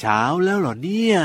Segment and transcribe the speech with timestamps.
[0.00, 1.18] เช้าแล้วเหรอเนี่ย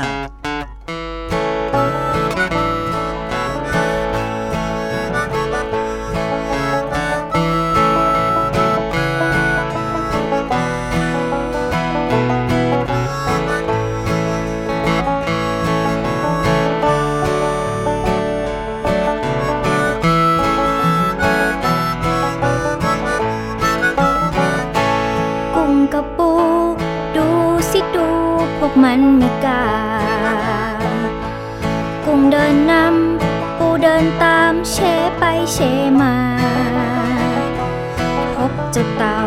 [38.74, 39.20] จ้าเต่า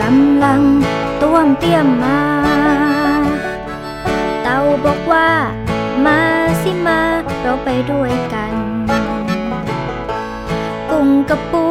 [0.00, 0.62] กำลัง
[1.22, 2.20] ต้วมเตี้ยมมา
[4.42, 5.30] เต่าบอกว่า
[6.06, 6.20] มา
[6.62, 7.00] สิมา
[7.40, 8.54] เราไปด้วยกัน
[10.90, 11.64] กุ้งกับปู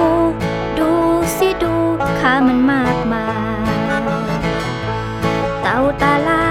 [0.78, 0.90] ดู
[1.38, 1.76] สิดู
[2.20, 3.28] ขามันมากมา
[3.66, 4.02] ย
[5.62, 6.46] เต่าตาลา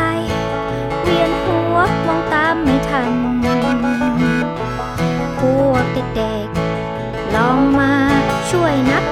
[1.85, 3.13] ามองตามไม่ทัน
[5.39, 5.85] พวก
[6.17, 7.93] เด็กๆลองมา
[8.51, 9.04] ช่วยนับ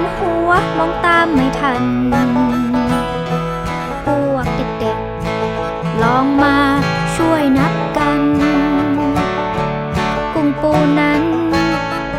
[0.00, 1.82] นหัวมองตามไม่ทัน
[4.04, 6.58] พวกเด็กๆ ลองมา
[7.16, 8.22] ช่วยนับกัน
[10.34, 11.22] กุ้งปูนั้น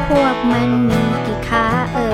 [0.08, 2.08] พวกมันมีกี่ขาเอ่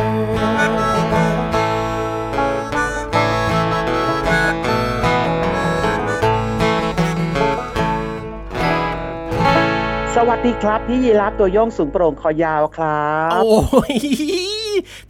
[10.16, 13.58] สวัสดีครับ พี่ยีรับตัวย่องสูงโปร่งคอยาวครับ โอ้
[13.94, 13.96] ย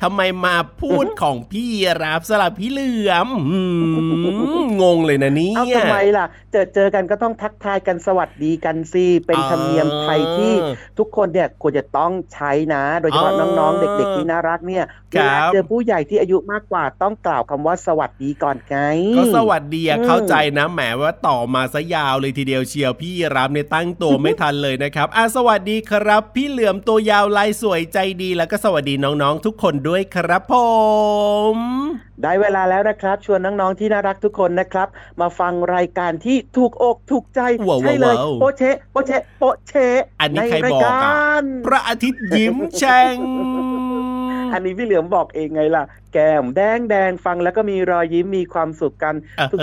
[0.04, 1.70] ทำไมมาพูดของพี่
[2.04, 3.28] รับสลับพี่เหลือม
[4.82, 10.54] งงเลยนะนี่เอาทำไมล่ะ เจอเจอกันก็ต้องทักทายกันสวัสดีกันสิเป็นธรรมเนียมไทยที่
[10.98, 18.78] ทุกคนเนี่ยควรจะต้องใช้นะ โดยเฉพาะน้องๆ เด็กๆที่น่ารักเนี่ยเวลาเจอผู้ใหญ่ที่อายุมากกว่าต้องกล่าวคำว่าสวัสดีก่อนไง
[19.18, 30.54] ก็สวัสดีเข้าใจนะแหมว่าต่อมาซะยาวเลยทีเดียวเชียวพี่รับเนี่ยตั้งตัวไม่ทันเลยนะครับอะสวัสดีครับ พี่เหลือมตัวยาวลายสวยใจดีแล้วก็สวัสดีน้องๆ ทุกคนด้วยครับผ
[31.56, 31.58] ม
[32.22, 34.88] ได้เวลาแล้วนะครับ ชวนน้องๆที่น่ารักทุกคนนะครับ
[35.22, 37.40] มาฟังรายการที่ถูกอกถูกใจ
[37.82, 39.74] ใช่เลยโปเชโปเชโปเช
[40.22, 43.18] อันนี้ใครบอกกันพระอาทิตย์ยิ้มแฉ่ง
[44.54, 45.84] อันนี้พี่เหลือมบอกเองไงล่ะ
[46.14, 49.16] แก้มแดงแดงฟังแล้วก็มีรอยยิ้มมีความสุขกัน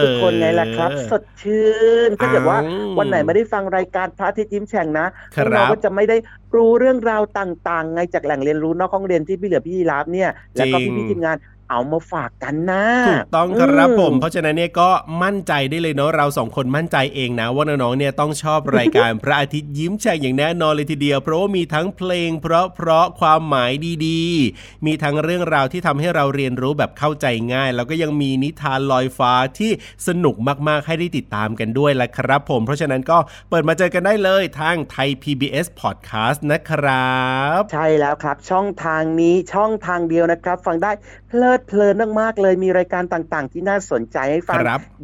[0.02, 1.68] ทุกๆคนไงล่ะครับ สดชื่
[2.08, 2.58] นถ้าเกิดว่า
[2.98, 5.06] วันไหนไม่ได้ฟังรายการพระอาทิตย์ยิ้มแฉ่งนะ
[5.52, 6.16] เราก็จะไม่ได้
[6.54, 11.36] รู้เรื่องราวต่างๆ ไงจากแหล่งเรียนรู้นอกห้องเรียนที่พี่เหลือพี่ยีราฟเนี่ยแล้วก็พี่พี่ทีมงาน
[11.70, 14.90] เอามาฝากกันนะถูกต้องครับผม เพราะฉะนั้นเนี่ยก็
[15.22, 23.72] มั่นใจได้เลยเนาะเราสองคนมั่นใจเองนะ ว่าน้องๆเนี่ยต้องชอบรายการพระอาทิตย์ยิ้มแฉ่งอย่างแน่นอนเลยทีเดียว เพราะว่ามีทั้งเพลง เพราะเพราะความหมาย
[24.06, 29.70] ดีๆ มีทั้งเรื่องราวที่ทำให้เราเรียนรู้แบบเข้าใจง่าย แล้วก็ยังมีนิทานลอยฟ้าที่
[30.06, 30.36] สนุก
[30.68, 33.18] มากๆให้ได้ติดตามกันด้วยแหละครับผม เพราะฉะนั้นก็
[33.50, 37.20] เปิดมาเจอกันได้เลยทางไทย PBS Podcast นะครั
[37.58, 40.92] บ ใช่แล้วครับ ช่องทางนี้ช่องทางเดียวนะครับ ฟังได้
[41.30, 44.56] เพลิดเพลินมากๆเลยมีรายการต่างๆ ที่น่าสนใจให้ฟัง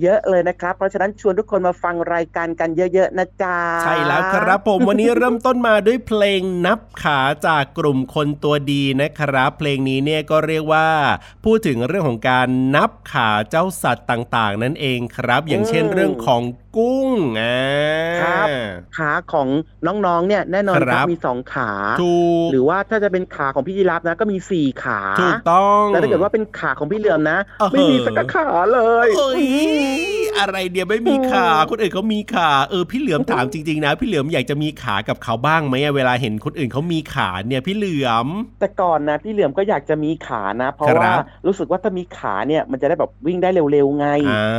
[0.03, 10.89] เยอะเลยนะครับ เพราะฉะนั้นชวนทุกคนมาฟังรายการกันเยอะๆนะจ๊ะใช่แล้วครับผมวันนี้เริ่มต้นมาด้วยเพลงนับขาจากกลุ่มคนตัวดีนะครับ เพลงนี้เนี่ยก็เรียกว่า
[11.45, 16.43] พูดถึงเรื่องของการนับขาเจ้าสัตว์ต่างๆ นั่นเองครับ อย่างเช่นเรื่องของ
[16.77, 17.59] กุ้งอ่า
[18.23, 18.47] ครับ
[18.97, 19.49] ขาของ
[19.87, 21.71] น้องๆเนี่ยแน่นอนครับมีสองขา
[22.53, 27.39] หรือว่าถ้าจะเป็นขาของพี่ยีรับนะก็มีสี่ขาถูกต้องแล้วถ้าเกิดกิดว่าเป็นขาของพี่เหลือมนะ
[27.73, 29.09] ไม่มีสักขาเลย
[30.39, 38.27] อะไรเดียวไม่มีขาคนอื่นเขามีขาเออพี่เหลือมถามจริงๆนะ พี่เหลือมอยากจะมีขากับเขาบ้างไหมเวลาเห็นคนอื่นเขามีขาเนี่ยพี่เหลือม
[38.61, 41.13] แต่ก่อนนะพี่เหลือมก็อยากจะมีขานะ เพราะว่า
[41.47, 44.07] รู้สึกว่าถ้ามีขาเนี่ยมันจะได้แบบวิ่งได้เร็วๆไง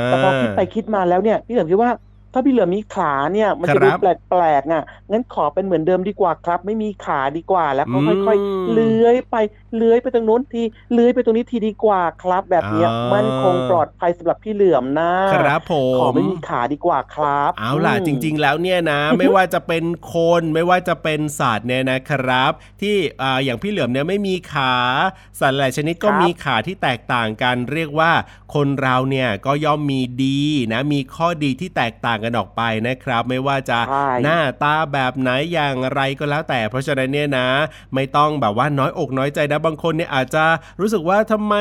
[0.05, 1.91] แต่พอคิดไปคิดมาแล้วเนี่ยพี่เหลือมคิดว่า
[2.33, 9.35] ถ้าพี่เหลือมีขาเนี่ยมันจะดูแปลกๆอะงั้นขอเป็นเหมือนเดิมดีกว่าครับ ไม่มีขาดีกว่า แล้วก็ค่อยๆเลื้อยไป
[9.75, 10.63] เลื้อยไปตรงนู้นที
[10.93, 19.83] เลื้อยไปตรงนี้ทีดีกว่าครับ แบบเนี้ยมั่นคงปลอดภัยสำหรับพี่เหลือมนะครับผมขอไม่มีขาดีกว่าครับ เอาล่ะจริง ๆ แล้วเนี่ยนะ ไม่ว่าจะเป็น
[20.13, 22.51] คนไม่ว่าจะเป็นสัตว์เนี่ยนะครับ
[22.81, 24.75] ที่อ่าอย่างพี่เหลือมเนี่ยไม่มีขา
[25.39, 28.11] สัตว์หลายชนิดก็มีขาที่แตกต่างกันเรียกว่า
[28.55, 30.41] คนเราเนี่ยก็ย่อมมีดี
[30.73, 33.79] นะ มีข้อดีที่แตกต่างกันออกไปนะครับ ไม่ว่าจะ
[34.23, 37.47] หน้าตาแบบไหนอย่างไรก็แล้วแต่ เพราะฉะนั้นเนี่ยนะ
[37.95, 40.45] ไม่ต้องแบบว่าน้อยอกน้อยใจนะบางคนเนี่ยอาจจะ
[40.79, 41.55] รู้สึกว่าทำไม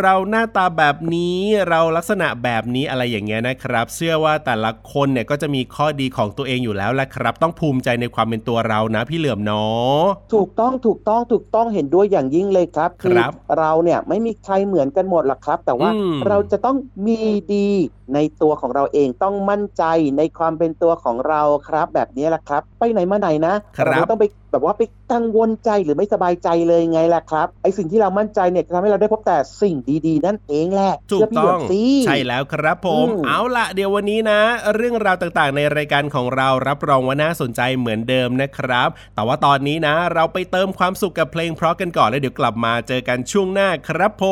[0.00, 10.02] เราหน้าตาแบบนี้เราลักษณะแบบนี้อะไรอย่างเงี้ยนะครับ เชื่อว่าแต่ละคนเนี่ยก็จะมีข้อดีของตัวเองอยู่แล้วแหละครับ ต้องภูมิใจในความเป็นตัวเรานะ พี่เหลือมเนาะ
[10.34, 13.16] ถูกต้องถูกต้องถูกต้องเห็นด้วยอย่างยิ่งเลยครับคือ
[13.58, 15.90] เราเนี่ยไม่มีใครเหมือนกันหมดหรอกครับ แต่ว่า
[16.28, 17.18] เราจะต้องมี
[17.54, 17.68] ดี
[18.14, 19.84] ในตัวของเราเองต้องมั่นใจ
[20.18, 23.54] ในความเป็นตัวของเราครับ แบบนี้แหละครับ ไปไหนมาไหนนะ
[23.86, 24.82] เราต้องไปแบบว่าไป
[25.12, 29.76] กังวลใจหรือไม่สบายใจเลยไงล่ะครับไอสิ่งที่เรามั่นใจเนี่ยจะทำให้เราได้พบแต่สิ่ง
[30.06, 31.58] ดีๆ นั่นเองแหละถูกต้อง
[32.06, 34.40] ใช่แล้วครับผมเอาละเดี๋ยววันนี้นะ
[34.74, 44.24] เรื่องราวต่างๆ ในรายการของเรารับรองว่าน่าสนใจเหมือนเดิมนะครับ แต่ว่าตอนนี้นะ เราไปเติมความสุขกับเพลงเพราะกันก่อนแล้วเดี๋ยวกลับมาเจอกันช่วงหน้าครับผ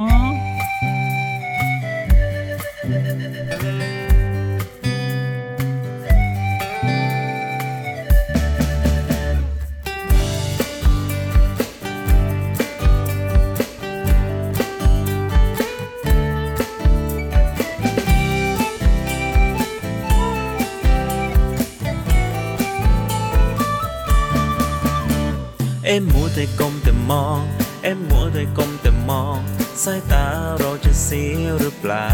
[25.96, 27.40] em มัวแต่ก้มแต่มอง
[27.82, 29.38] เอ็มมัวแต่ก้มแต่มอง
[29.82, 30.26] สายตา
[30.58, 32.10] เราจะเสียหรือเปล่า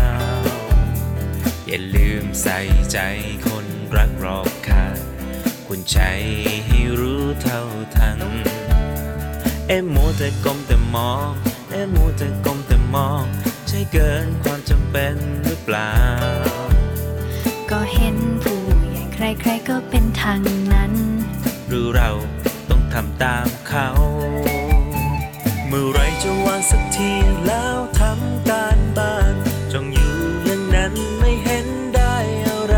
[1.67, 2.59] อย่าลืมใส่
[2.93, 2.99] ใจ
[3.47, 4.85] คนรักรอบค่า
[5.67, 5.99] คุณใจ
[6.67, 7.63] ให้รู้เท่า
[7.97, 8.19] ทัน
[9.69, 11.31] เอ็มมัวแต่ก้มแต่มอง
[11.71, 13.25] เอ็มมัวแต่ก้มแต่มอง
[13.69, 15.95] ใช่เกินความจำเป็นหรือเปล่า
[17.71, 19.03] ก็เห็นผู้ใหญ่
[19.41, 20.41] ใครๆก็เป็นทาง
[20.73, 20.93] นั้น
[21.69, 22.11] หรือเรา
[22.93, 23.89] ทำตามเขา
[25.69, 27.11] เมื่อไรจะวางสักที
[27.47, 29.35] แล้วทำการบ้าน
[29.73, 32.15] จ้องอยู่อย่างนั้นไม่เห็นได้
[32.47, 32.77] อะไร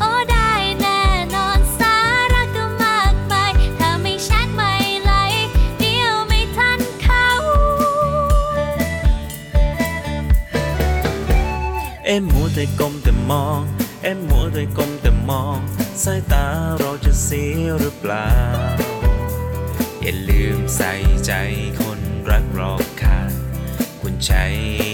[0.00, 1.02] โอ้ได้แน่
[1.34, 1.96] นอนสา
[2.32, 5.12] ระก็มากมายถ้าไม่ชัดไม่ไหล
[5.78, 7.28] เดียวไม่ทันเขา
[12.06, 13.60] เอ็มมัวแต่ก้มแต่มอง
[14.02, 15.58] เอ็มมัวแต่ก้มแต่มอง
[16.02, 16.44] สายตา
[16.78, 18.28] เราจะเสียหรือเปล่า
[20.08, 20.92] อย่าลืมใส่
[21.26, 21.32] ใจ
[21.80, 22.00] คน
[22.30, 23.18] รักรอบค่า
[24.00, 24.32] คุณใจ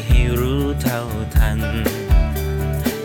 [0.06, 1.00] ให้รู้เท่า
[1.36, 1.60] ทัน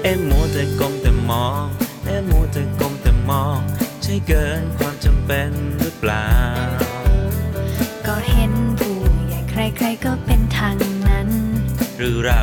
[0.04, 1.64] เอ็มมัวแต่ก้มแต่มอง
[2.06, 3.60] เอ็มมัวแต่ก้มแต่มอง
[4.04, 6.30] ใช่เกินความจำเป็นหรือเปล่า
[8.08, 10.76] ก็เห็นผู้ใหญ่ใครๆก็เป็นทาง
[11.10, 11.30] นั้น
[11.98, 12.42] หรือเรา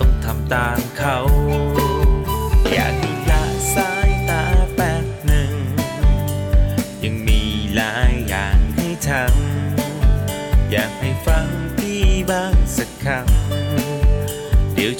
[0.00, 1.16] ต้องทำตามเขา
[2.72, 2.94] อยาก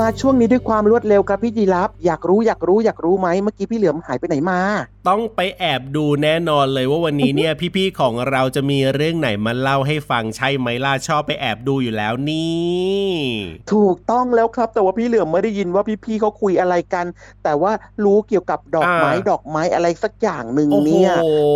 [0.00, 4.60] มาช่วงนี้ด้วยความรวดเร็วครับพี่จีรับ อยากรู้อยากรู้อยากรู้ไหมเมื่อกี้พี่เหลือมหายไปไหนมา
[5.08, 13.14] ต้องไปแอบดูแน่นอนเลยว่าวันนี้เนี่ยพี่ๆของเราจะมีเรื่องไหนมาเล่าให้ฟังใช่ไหมล่ะชอบไปแอบดูอยู่แล้วนี่
[13.72, 17.06] ถูกต้องแล้วครับ แต่ว่าพี่เหลือมไม่ได้ยินว่าพี่ๆเขาคุยอะไรกัน
[17.44, 17.72] แต่ว่า
[18.04, 21.12] รู้เกี่ยวกับดอกไม้อ่าดอกไม้อะไรสักอย่างหนึ่งโอ้โหเนี่ย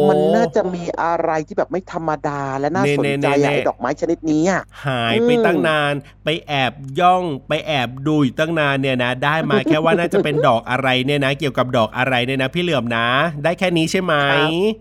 [0.08, 13.06] มันน่าจะมีอะไรที่แบบไม่ธรรมดาและน่าสนใจเน่ๆๆๆอะไอ้ดอกไม้ชนิดนี้อะหายไปตั้งนาน ไปแอบย่องไปแอบดูอยู่ตั้งนานเนี่ยนะ ได้มาแค่ว่าน่าจะเป็นดอกอะไรเนี่ยนะ เกี่ยวกับดอกอะไรเนี่ยนะพี่เหลือมนะ
[13.44, 14.14] ได้แค่นี้ใช่ไหม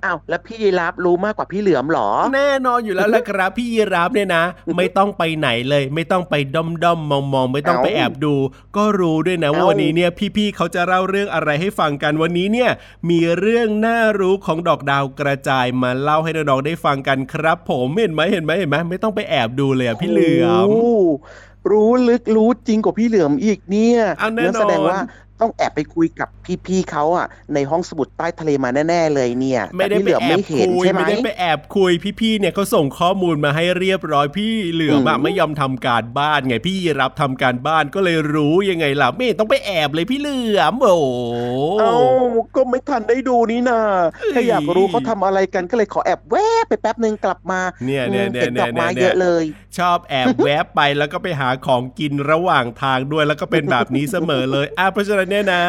[0.05, 4.43] อ้าวแล้วพี่ยีรับรู้มากกว่าพี่เหลือมเหรอ แน่นอนอยู่แล้วละครับพี่ยีราฟเนี่ยนะ
[4.77, 8.33] ไม่ต้องไปไหนเลย ไม่ต้องไปด้อมด้อมมองมองๆไม่ต้องเอ้าไปแอบดู
[8.77, 12.69] ก็รู้ด้วยนะว่าเอ้าวันนี้เนี่ยพี่ๆเขาจะเล่าเรื่องอะไรให้ฟังกันวันนี้เนี่ย
[13.09, 20.95] มีเรื่องน่ารู้ของดอกดาวกระจายมาเล่าให้น้องๆได้ฟังกันครับ ผมเห็นไหมเห็นไหมเห็นไหมไม่ต้องไปแอบดูเลยอะพี่เหลือมโอ้
[21.71, 24.99] รู้ลึกรู้จริงกว่าพี่เหลือมอีกเนี่ยอะแน่นอนงั้แสดงว่า
[25.41, 26.29] ต้องแอบไปคุยกับ
[26.65, 40.95] พี่ๆเขาอะในห้องสมุดใต้ทะเลมาแน่ๆเลยเนี่ยไม่ได้แต่พี่ไปเหลือมแอไม่บเห็นคุยใช่ไหมไม่ได้ไปแอบคุยพี่ๆเนี่ยเขาส่งข้อมูลมาให้เรียบร้อยพี่เหลือมอะอืมไม่ยอมทำการบ้านไงพี่ยีรับทำการบ้านก็เลยรู้ยังไงล่ะไม่เห็นต้องไปแอบเลยพี่เหลือมโอ้
[41.79, 41.93] เอ้า
[42.55, 43.81] ก็ไม่ทันได้ดูนี่นา
[44.19, 49.43] เอ้ยถ้าอยากรู้เขาทำอะไรกันก็เลยขอแอบแวบไปแป๊บนึงกลับมาเนี่ยเนี่ยอืมเนี่ยเห็นดอกไม้เนี่ยเยอะเลย
[49.77, 55.63] ชอบแอบแวบไปแล้วก็ไปหาของกินระหว่างทางด้วยแล้วก็เป็นแบบนี้เสมอเลยอะเพราะฉะนั้นเนี่ยนะ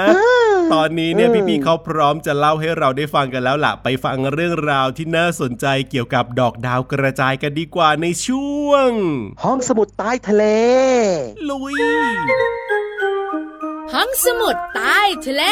[0.74, 8.90] ตอนนี้เนี่ยอืมพี่ๆเขาพร้อมจะเล่าให้เราได้ฟังกันแล้วล่ะ ไปฟังเรื่องราวที่น่าสนใจเกี่ยวกับดอกดาวกระจายกันดีกว่าในช่วง
[9.44, 10.44] ห้องสมุดใต้ทะเล
[11.48, 11.74] ลุย
[13.92, 15.42] ห้องสมุดใต้ทะเล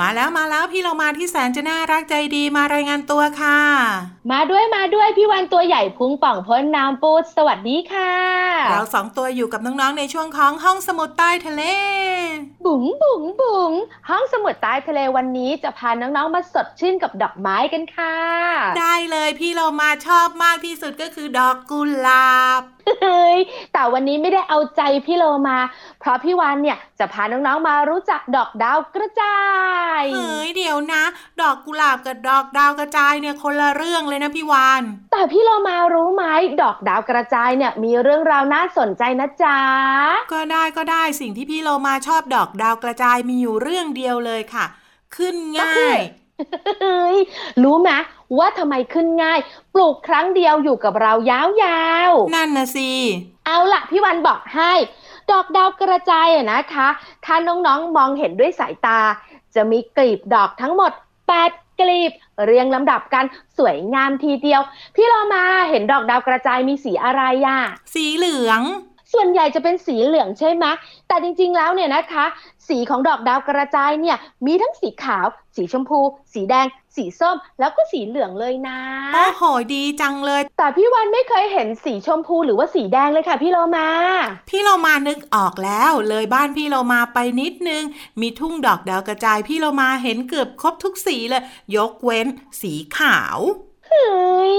[0.00, 3.58] มาแล้วมาแล้วพี่เรามาที่แสนจะน่ารักใจดีมารายงานตัวค่ะ
[4.32, 8.14] มาด้วยมาด้วยพี่วันตัวใหญ่พุงป่องพ้นน้ำปูดสวัสดีค่ะ
[8.70, 11.62] เราสองตัวอยู่กับน้องๆในช่วงของห้องสมุดใต้ทะเล
[12.64, 13.72] บุ๋งบุ๋งบุ๋ง
[14.08, 18.16] ห้องสมุดใต้ทะเลวันนี้จะพาน้องๆมาสดชื่นกับดอกไม้กันค่ะ
[18.80, 22.79] ได้เลยพี่เรามาชอบมากที่สุดก็คือดอกกุหลาบเฮ้ย
[23.72, 25.58] แต่วันนี้ไม่ได้เอาใจพี่โลมา
[26.00, 29.40] เพราะพี่วันเนี่ยจะพาน้องๆมารู้จักดอกดาวกระจา
[30.00, 31.02] ยเฮ้ยเดี๋ยวนะ
[31.40, 34.82] ดอกกุหลาบกับดอกดาวกระจายเนี่ยคนละเรื่องเลยนะพี่วาน
[35.12, 36.24] แต่พี่โลมารู้ไหม
[36.62, 39.58] ดอกดาวกระจายเนี่ยมีเรื่องราวน่าสนใจนะจ๊ะ
[40.32, 44.64] ก็ได้ก็ได้สิ่งที่พี่เรามาชอบดอกดาวกระจายมีอยู่เรื่องเดียวเลยค่ะ
[45.16, 46.00] ขึ้นง่าย
[46.82, 47.16] เฮ้ย
[47.62, 47.90] รู้ไหม
[48.38, 49.38] ว่าทำไมขึ้นง่าย
[49.74, 52.90] ปลูกครั้งเดียวอยู่กับเรายาวๆ นั่นนะสิ
[53.46, 54.72] เอาล่ะพี่วันบอกให้
[55.30, 56.88] ดอกดาวกระจายอะนะคะ
[57.24, 59.00] ถ้าน้องๆมองเห็นด้วยสายตา
[59.54, 60.92] จะมีกลีบดอกทั้งหมด
[61.40, 62.12] 8กลีบ
[62.46, 63.24] เรียงลำดับกัน
[63.58, 64.60] สวยงามทีเดียว
[64.94, 67.60] พี่เรามาเห็นดอกดาวกระจายมีสีอะไรอะ
[67.94, 68.60] สีเหลือง
[69.12, 70.64] ส่วนใหญ่จะเป็นสีเหลืองใช่ไหม
[71.08, 72.24] แต่จริงๆแล้วเนี่ยนะคะ
[72.68, 75.26] สีของดอกดาวกระจายเนี่ยมีทั้งสีขาว
[75.56, 76.00] สีชมพู
[76.34, 78.78] สีแดง สีส้ม แล้วก็สีเหลืองเลยนะ
[79.14, 79.42] โอ้โห
[79.74, 83.88] ดีจังเลย แต่พี่วันไม่เคยเห็นสีชมพูหรือว่าสีแดงเลยค่ะ พี่โลมา
[84.48, 87.82] พี่เรามานึกออกแล้ว เลยบ้านพี่เรามาไปนิดนึง
[88.20, 91.42] มีทุ่งดอกดาวกระจายพี่เรามาเห็นเกือบครบทุกสีเลย
[91.76, 92.26] ยกเว้น
[92.60, 93.38] สีขาว
[93.90, 94.56] เฮ้ย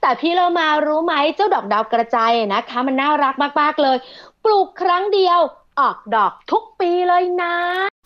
[0.00, 3.96] แต่พี่เรามารู้ไหมเจ้าดอกดาวกระจายอะนะคะ มันน่ารักมากๆเลย
[4.44, 5.40] ปลูกครั้งเดียว
[5.80, 7.54] ออกดอกทุกปีเลยนะ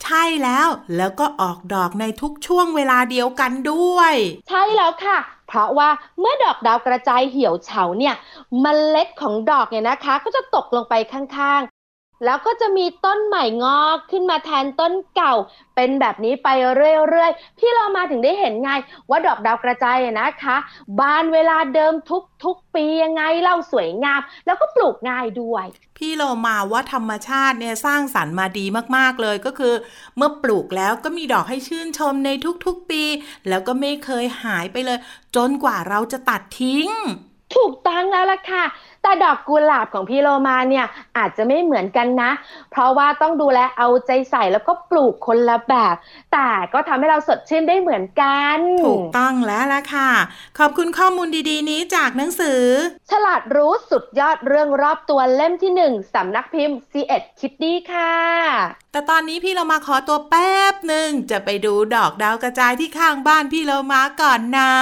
[0.03, 4.13] ใช่แล้วแล้วก็ออกดอกในทุกช่วงเวลาเดียวกันด้วย
[4.49, 8.15] ใช่แล้วค่ะ เพราะว่าเมื่อดอกดาวกระจายเหี่ยวเฉาเนี่ย
[8.63, 11.74] มเมล็ดของดอกเนี่ยนะคะ ก็จะตกลงไปข้างๆ
[12.25, 15.35] แล้วก็จะมีต้นใหม่งอกขึ้นมาแทนต้นเก่า
[15.75, 18.71] เป็นแบบนี้ไปเรื่อยๆ พี่เรามาถึงได้เห็นไง
[19.09, 20.57] ว่าดอกดาวกระจายอะนะคะ
[20.99, 21.93] บานเวลาเดิม
[22.43, 25.65] ทุกๆปียังไงเล่าสวยงาม แล้วก็ปลูกง่ายด้วย
[25.97, 28.65] พี่โลมาว่าธรรมชาติเนี่ยสร้างสรรค์มาดี
[28.97, 29.73] มากๆเลยก็คือ
[30.17, 32.29] เมื่อปลูกแล้วก็มีดอกให้ชื่นชมใน
[32.65, 33.03] ทุกๆปี
[33.49, 34.99] แล้วก็ไม่เคยหายไปเลย
[35.35, 36.89] จนกว่าเราจะตัดทิ้ง
[37.55, 38.63] ถูกต้องแล้วล่ะค่ะ
[39.05, 40.85] แต่ดอกกุหลาบของพี่โลมาเนี่ย
[41.17, 42.31] อาจจะไม่เหมือนกันนะ
[42.71, 45.95] เพราะว่าต้องดูแลเอาใจใส่แล้วก็ปลูกคนละแบบ
[46.33, 50.11] แต่ก็ทำให้เราสดชื่นได้เหมือนกัน ถูกต้องแล้วล่ะค่ะ
[50.59, 52.61] ขอบคุณข้อมูลดีๆ นี้จากหนังสือ
[53.11, 58.13] ฉลาดรู้สุดยอดเรื่องรอบตัวเล่มที่หนึ่งสำนักพิมพ์ c ีเอ็ดคิดดีค่ะ
[58.91, 64.73] แต่ตอนนี้พี่เรามาขอตัวแป๊บหนึ่งจะไปดูดอกดาวกระจายที่ข้างบ้านพี่เรามาก่อนนะ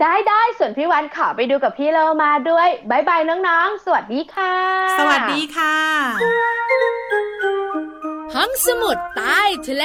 [0.00, 4.54] ได้ได้ส่วนพี่วันขอไปดูกับพี่โลมาด้วยบายบายน้องๆสวัสดีค่ะ
[4.98, 5.76] สวัสดีค่ะ
[8.34, 9.84] ห้องสมุดใต้ทะเล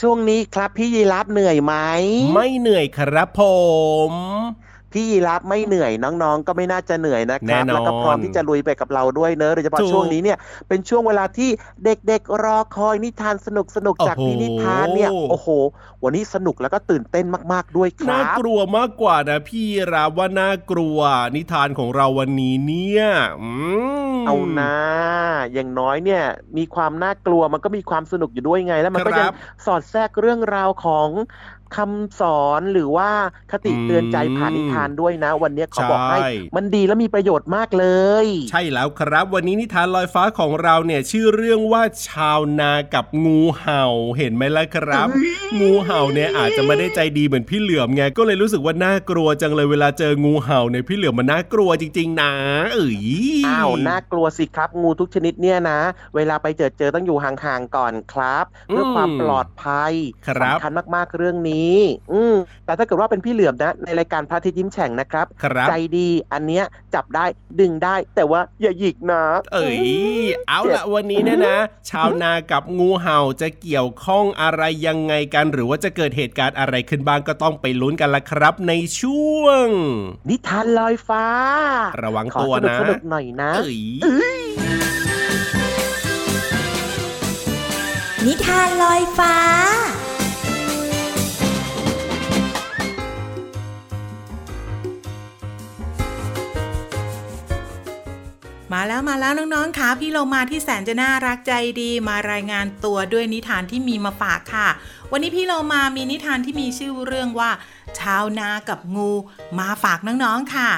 [0.00, 1.74] ช่วงนี้ครับพี่ยีรับเหนื่อยไหม
[2.34, 3.40] ไม่เหนื่อยครับผ
[4.10, 4.12] ม
[4.96, 11.50] พี่ยีรับไม่เหนื่อยน้องๆ ก็ไม่น่าจะเหนื่อยนะคแน่รับนอนแล้วก็พร้อมที่จะลุยไปกับเราด้วยเนอะโดยเฉพาะถูกช่วงนี้เนี่ยเป็นช่วงเวลาที่
[11.84, 13.48] เด็กๆรอคอยนิทานส
[13.86, 15.48] นุกๆจากโอ้โหพี่นิทานเนี่ยโอ้โห
[16.04, 20.98] วันนี้สนุกแล้วก็ตื่นเต้นมาก ๆด้วยคน่ารับกลัวมากกว่านะพี่รับว่าน่ากลัว
[21.36, 23.04] นิทานของเราวันนี้เนี่ย
[23.40, 23.50] อื
[24.14, 24.74] มเอานะ
[25.52, 26.22] อย่างน้อยเนี่ย
[26.58, 29.34] มีความน่ากลัวมันก็มีความสนุกอยู่ด้วยไง แล้วมันก็ครัยังบ
[29.66, 31.08] สอดแทรกเรื่องราวของ
[31.76, 33.10] คำสอนหรือว่า
[33.50, 37.86] คติเตือนใจผ่านนิทานด้วยนะ วันนี้ขอบอกให้ใช่มันดีและมีประโยชน์มากเล
[38.24, 43.84] ย ใช่แล้วครับ วันนี้นิทานลอยฟ้าของเราเนี่ยชื่อเรื่องว่าชาวนากับงูเห่า
[44.18, 45.08] เห็นไหมล่ะครับ
[45.60, 52.32] งูเห่าเนี่ยอาจจะไม่ได้ใจดีเหมือนพี่เหลือมไงก็เลยรู้สึกว่าน่ากลัวจังเลยเวลาเจองูเห่าเนี่ยพี่เหลือมมันน่ากลัวจริง ๆ นะ
[52.74, 53.00] เอ้ย
[53.46, 55.78] อ้าวน่ากลัวสิครับ งูทุกชนิดเนี่ยนะ
[56.16, 59.92] เวลาไปเจอเจอต้องอยู่ห่างๆก่อนครับเพื่อความปลอดภัย
[60.28, 61.65] ครับสำคัญมากๆเรื่องนี้
[62.12, 62.34] อืม
[62.66, 67.24] แต่ถ้าเกิดว่าเป็นพี่เหลือมนะ ในรายการพระอาทิตย์ยิ้มแฉ่งนะครับครับใจดีอันเนี้ยจับได้
[67.60, 69.78] ดึงได้ แต่ว่าอย่าหยิกนะ เอ้ย
[70.48, 71.58] เอาละวันนี้เนี่ยนะ
[71.90, 79.68] ชาวนากับงูเห่าจะเกี่ยวข้องอะไรยังไงกันหรือว่าจะเกิดเหตุการณ์อะไรขึ้นบ้างก็ต้องไปลุ้นกันละครับ ในช่วง
[80.28, 81.24] นิทานลอยฟ้า
[82.02, 84.42] ระวังขอตัวสนุกนะสนุกหน่อยนะเอ้ย
[88.26, 89.34] นิทานลอยฟ้า
[98.72, 104.68] มาแล้วมาแล้วน้องๆค่ะพี่โลมาที่แสนจะน่ารักใจดีมารายงานตัวด้วยนิทานที่มีมาฝากค่ะ
[105.12, 107.50] วันนี้พี่โลมามีนิทานที่มีชื่อเรื่องว่า
[107.98, 109.10] ชาวนากับงู
[109.58, 110.70] มาฝากน้องๆค่ะ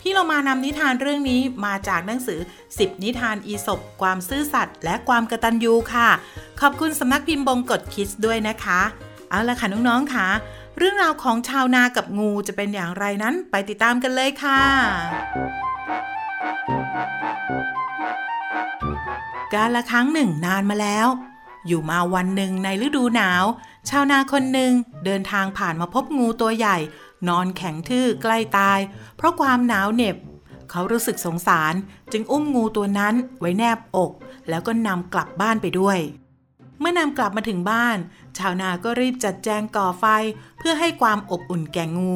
[0.00, 2.40] พี่เรามานำนิทานเรื่องนี้มาจากหนังสือ
[2.72, 6.08] 10 นิทานอีสบความซื่อสัตย์และความกระตัญญูค่ะ
[6.60, 8.80] ขอบคุณสำนักพิมพ์บงกฎคิดด้วยนะคะ
[9.30, 10.26] เอาละค่ะน้องๆค่ะ
[10.78, 14.60] เรื่องราวของชาวนากับงูจะเป็นอย่างไรนั้นไปติดตามกันเลยค่ะ
[19.54, 21.06] การละครั้งหนึ่งนานมาแล้ว
[21.66, 23.44] อยู่มาวันหนึ่งในฤดูหนาว
[23.88, 24.72] ชาวนาคนหนึ่ง
[25.04, 26.76] เดินทางผ่านมาพบงูตัวใหญ่
[27.28, 28.78] นอนแข็งทื่อใกล้ตาย
[29.16, 30.16] เพราะความหนาวเหน็บ
[30.70, 31.74] เขารู้สึกสงสาร
[32.12, 34.12] จึงอุ้มงูตัวนั้นไว้แนบอก
[34.48, 35.98] แล้วก็นำกลับบ้านไปด้วย
[36.78, 37.96] เมื่อนำกลับมาถึงบ้าน
[38.38, 40.04] ชาวนาก็รีบจัดแจงก่อไฟ
[40.58, 42.14] เพื่อให้ความอบอุ่นแก่งู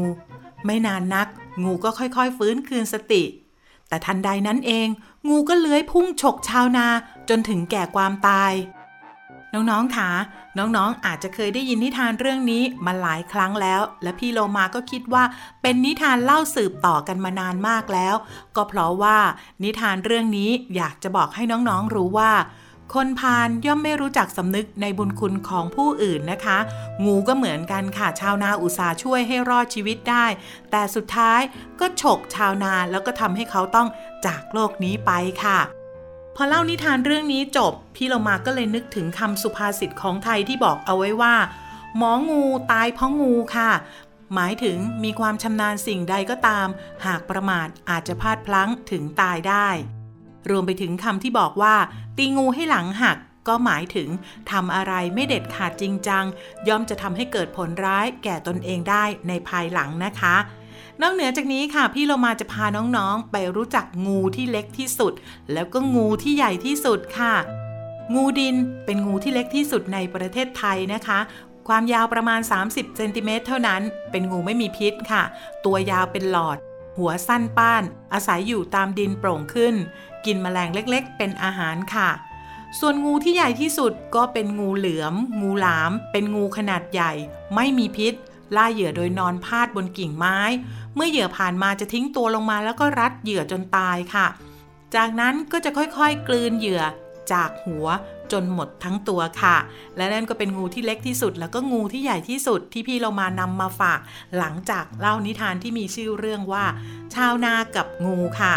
[0.65, 1.29] ไม่นานนัก
[1.65, 3.23] งูก็ค่อยๆ ฟื้นคืนสติ
[3.89, 4.89] แต่ทันใดนั้นเอง
[5.29, 6.87] งูก็เลื้อยพุ่งฉกชาวนา
[7.29, 8.53] จนถึงแก่ความตาย
[9.55, 10.11] น้องๆคะ
[10.59, 15.25] น้องๆ อาจจะเคยได้ยินนิทานเรื่องนี้มาหลายครั้งแล้ว และพี่โลมาก็คิดว่า
[15.63, 18.15] เป็นนิทานเล่าสืบต่อกันมานานมากแล้ว
[18.57, 19.19] ก็เพราะว่า
[19.63, 22.33] นิทานเรื่องนี้อยากจะบอกให้น้องๆรู้ว่า
[22.95, 26.59] คนพาลย่อมไม่รู้จักสำนึกในบุญคุณของผู้อื่นนะคะ
[27.05, 30.27] งูก็เหมือนกันค่ะ ชาวนาอุตสาห์ช่วยให้รอดชีวิตได้
[30.71, 31.41] แต่สุดท้าย
[31.81, 33.89] ก็ฉกชาวนาแล้วก็ทำให้เขาต้อง
[34.27, 35.11] จากโลกนี้ไป
[35.45, 35.59] ค่ะ
[36.37, 41.35] พอเล่านิทานเรื่องนี้จบ พี่เรามาก็เลยนึกถึงคำสุภาษิตของไทยที่บอกเอาไว้ว่า
[41.97, 43.71] หมองูตายเพราะงูค่ะ
[44.35, 46.67] หมายถึงมีความชำนาญสิ่งใดก็ตาม
[47.07, 49.69] หากประมาทอาจจะพลาดพลั้งถึงตายได้
[50.51, 51.75] รวมไปถึงคำที่บอกว่า
[52.17, 54.09] ตีงูให้หลังหัก ก็หมายถึง
[54.51, 56.25] ทำอะไรไม่เด็ดขาดจริงจัง
[56.69, 60.37] ย่อมจะทำให้เกิดผลร้ายแก่ตนเองได้ในภายหลังนะคะ
[61.01, 65.13] นอกเหนือจากนี้ค่ะ พี่เรามาจะพาน้องๆ ไปรู้จักงูที่เล็กที่สุด
[65.53, 67.35] แล้วก็งูที่ใหญ่ที่สุดค่ะ
[68.15, 71.19] งูดินเป็นงูที่เล็กที่สุดในประเทศไทยนะคะ
[71.69, 75.23] ความยาวประมาณ 30 เซนติเมตรเท่านั้น เป็นงูไม่มีพิษค่ะ
[75.65, 76.59] ตัวยาวเป็นหลอด
[76.99, 77.83] หัวสั้นป้าน
[78.13, 79.75] อาศัยอยู่ตามดินโปร่งขึ้น
[80.25, 82.11] กินแมลงเล็กๆ เป็นอาหารค่ะ
[82.79, 87.13] ส่วนงูที่ใหญ่ที่สุดก็เป็นงูเหลือม งูหลาม เป็นงูขนาดใหญ่
[87.55, 88.15] ไม่มีพิษ
[88.57, 90.39] ล่าเหยื่อโดยนอนพาดบนกิ่งไม้
[90.95, 94.27] เมื่อเหยื่อผ่านมาจะทิ้งตัวลงมาแล้วก็รัดเหยื่อจนตายค่ะ
[94.95, 96.83] จากนั้นก็จะค่อยๆ กลืนเหยื่อ
[97.33, 97.87] จากหัว
[98.33, 99.57] จนหมดทั้งตัวค่ะ
[99.97, 104.01] และนั่นก็เป็นงูที่เล็กที่สุด แล้วก็งูที่ใหญ่ที่สุดที่พี่เรามานำมาฝาก
[104.39, 106.65] หลังจากเล่านิทานที่มีชื่อเรื่องว่า
[107.15, 108.55] ชาวนากับงูค่ะ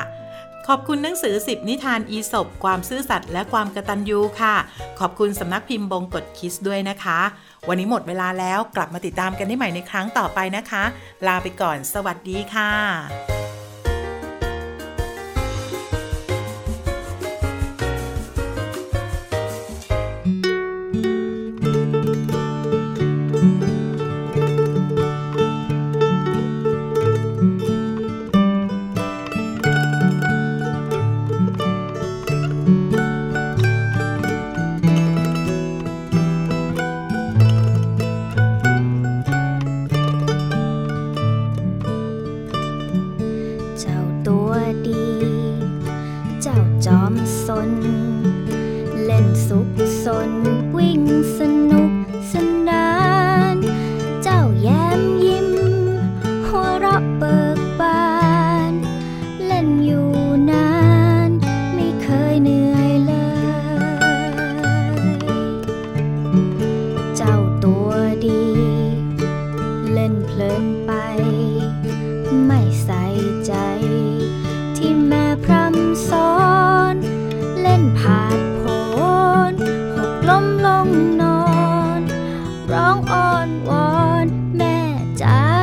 [0.67, 4.55] ขอบคุณหนังสือ 10 นิทานอีสบความซื่อสัตย์และความกระตัญญูค่ะ
[4.99, 7.19] ขอบคุณสำนักพิมพ์บงกฎคิสด้วยนะคะ
[7.67, 10.83] วันนี้หมดเวลาแล้วกลับมาติดตามกันได้ใหม่ในครั้งต่อไปนะคะ
[11.27, 13.40] ลาไปก่อน สวัสดีค่ะ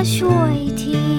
[0.04, 1.17] 学一题。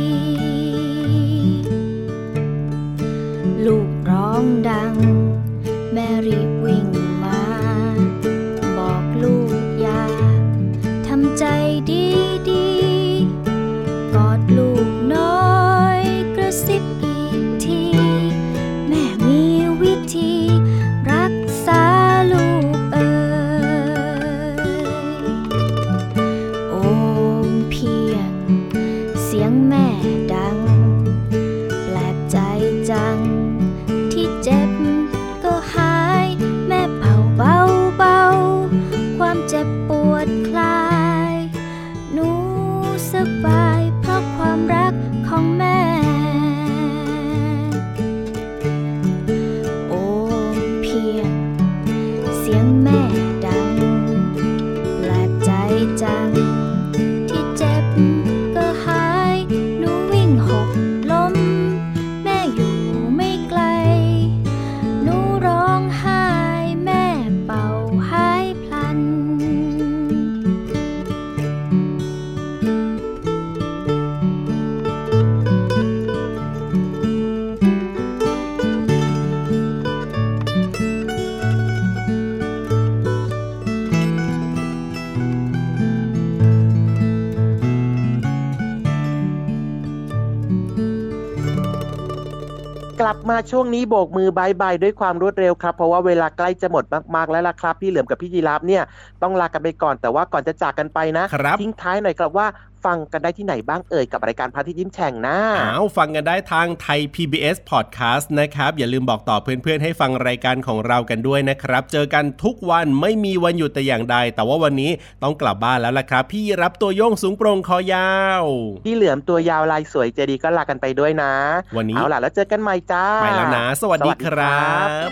[93.09, 96.83] ลับมาช่วงนี้โบกมือบายบายด้วยความรวดเร็วครับ เพราะว่าเวลาใกล้จะหมด
[97.15, 98.83] มากๆแล้วล่ะครับ พี่เหลือมกับพี่ยีราฟเนี่ย
[99.21, 102.47] ต้องลากันไปก่อนแต่ว่าก่อนจะจากกันไปนะครับทิ้งท้ายหน่อยครับว่า
[102.85, 114.91] ฟังกันได้ที่ไหนบ้างเอ่ยกับรายการพระอาทิตย์ยิ้มแฉ่งนะอ้าวฟังกันได้ทางไทย PBS Podcast นะครับ อย่าลืมบอกต่อเพื่อนๆ ให้ฟังรายการของเรากันด้วยนะครับ เจอกันทุกวันไม่มีวันหยุดแต่อย่างใด แต่ว่าวันนี้
[115.23, 118.11] ต้องกลับบ้านแล้วล่ะครับ พี่รับตัวโยงสูงโปร่งคอยา
[118.41, 118.43] ว
[118.85, 121.33] พี่เหลือมตัวยาวลายสวยเจดีก็ลากันไปด้วยนะ
[121.77, 124.67] วันนี้เอาล่ะแล้วเจอกันใหม่จ้าไปแล้วนะ สวัสดีครั
[125.07, 125.09] บ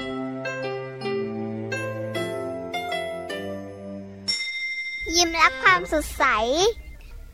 [5.15, 6.23] ยิ้มรับความสดใส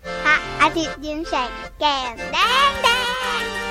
[0.03, 1.31] 把阿蝶变成
[1.79, 2.41] 干干
[2.81, 3.62] 净